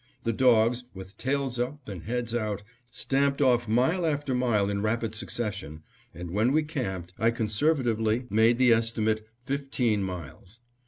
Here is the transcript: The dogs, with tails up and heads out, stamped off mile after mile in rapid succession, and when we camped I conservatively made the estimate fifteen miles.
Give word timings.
The 0.23 0.33
dogs, 0.33 0.83
with 0.95 1.15
tails 1.19 1.59
up 1.59 1.87
and 1.87 2.01
heads 2.01 2.33
out, 2.33 2.63
stamped 2.89 3.39
off 3.39 3.67
mile 3.67 4.03
after 4.03 4.33
mile 4.33 4.67
in 4.67 4.81
rapid 4.81 5.13
succession, 5.13 5.83
and 6.11 6.31
when 6.31 6.51
we 6.51 6.63
camped 6.63 7.13
I 7.19 7.29
conservatively 7.29 8.25
made 8.31 8.57
the 8.57 8.73
estimate 8.73 9.27
fifteen 9.45 10.01
miles. 10.01 10.59